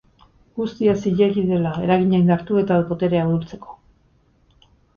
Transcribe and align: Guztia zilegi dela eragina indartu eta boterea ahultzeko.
Guztia 0.59 0.95
zilegi 1.01 1.43
dela 1.49 1.75
eragina 1.85 2.23
indartu 2.25 2.59
eta 2.63 2.81
boterea 2.89 3.25
ahultzeko. 3.29 3.79